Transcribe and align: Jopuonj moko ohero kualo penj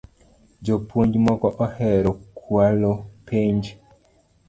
Jopuonj 0.69 1.13
moko 1.27 1.47
ohero 1.67 2.11
kualo 2.41 2.91
penj 3.31 3.61